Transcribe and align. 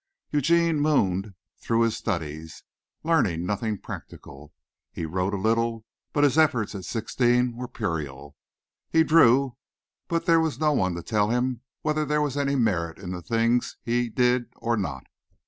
Eugene 0.31 0.79
mooned 0.79 1.35
through 1.59 1.81
his 1.81 1.95
studies, 1.95 2.63
learning 3.03 3.45
nothing 3.45 3.77
practical. 3.77 4.51
He 4.91 5.05
wrote 5.05 5.31
a 5.35 5.37
little, 5.37 5.85
but 6.11 6.23
his 6.23 6.39
efforts 6.39 6.73
at 6.73 6.85
sixteen 6.85 7.55
were 7.55 7.67
puerile. 7.67 8.35
He 8.89 9.03
drew, 9.03 9.57
but 10.07 10.25
there 10.25 10.39
was 10.39 10.59
no 10.59 10.73
one 10.73 10.95
to 10.95 11.03
tell 11.03 11.29
him 11.29 11.61
whether 11.83 12.03
there 12.03 12.17
was 12.19 12.35
any 12.35 12.55
merit 12.55 12.97
in 12.97 13.11
the 13.11 13.21
things 13.21 13.77
he 13.83 14.09
did 14.09 14.45
or 14.57 14.75
not. 14.75 15.05